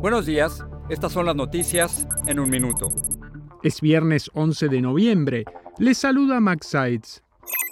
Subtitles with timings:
[0.00, 2.88] Buenos días, estas son las noticias en un minuto.
[3.62, 5.44] Es viernes 11 de noviembre.
[5.78, 7.22] Les saluda Max Sides.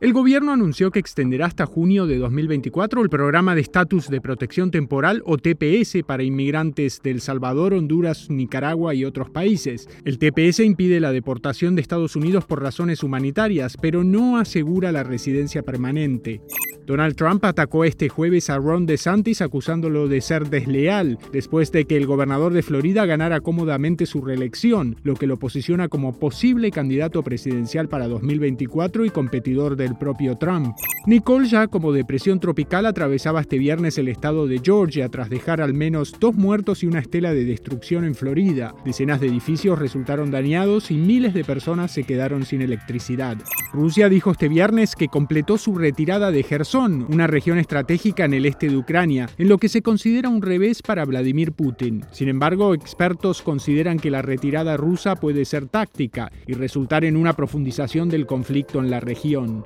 [0.00, 4.70] El gobierno anunció que extenderá hasta junio de 2024 el programa de estatus de protección
[4.70, 9.86] temporal o TPS para inmigrantes de El Salvador, Honduras, Nicaragua y otros países.
[10.06, 15.02] El TPS impide la deportación de Estados Unidos por razones humanitarias, pero no asegura la
[15.02, 16.40] residencia permanente.
[16.86, 21.96] Donald Trump atacó este jueves a Ron DeSantis acusándolo de ser desleal, después de que
[21.96, 27.22] el gobernador de Florida ganara cómodamente su reelección, lo que lo posiciona como posible candidato
[27.22, 30.74] presidencial para 2024 y competidor del propio Trump.
[31.06, 35.74] Nicole ya como depresión tropical atravesaba este viernes el estado de Georgia tras dejar al
[35.74, 38.74] menos dos muertos y una estela de destrucción en Florida.
[38.84, 43.36] Decenas de edificios resultaron dañados y miles de personas se quedaron sin electricidad.
[43.72, 46.42] Rusia dijo este viernes que completó su retirada de
[46.74, 50.42] Gerson, una región estratégica en el este de Ucrania, en lo que se considera un
[50.42, 52.04] revés para Vladimir Putin.
[52.10, 57.34] Sin embargo, expertos consideran que la retirada rusa puede ser táctica y resultar en una
[57.34, 59.64] profundización del conflicto en la región.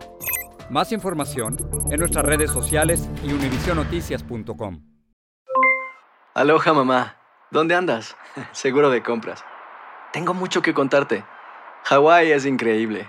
[0.69, 1.57] Más información
[1.91, 4.83] en nuestras redes sociales y univisionoticias.com.
[6.35, 7.17] Aloha mamá.
[7.51, 8.19] ¿Dónde andas?
[8.53, 9.43] Seguro de compras.
[10.13, 11.25] Tengo mucho que contarte.
[11.85, 13.09] Hawái es increíble.